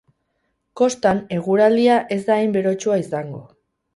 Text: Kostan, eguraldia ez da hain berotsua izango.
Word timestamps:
Kostan, 0.79 1.19
eguraldia 1.35 1.99
ez 2.17 2.19
da 2.31 2.39
hain 2.39 2.57
berotsua 2.57 2.99
izango. 3.05 3.45